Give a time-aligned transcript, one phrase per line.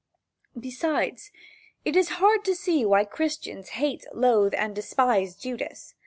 [0.59, 1.29] Besides,
[1.85, 5.93] it is hard to see why Christians hate, loathe and despise Judas.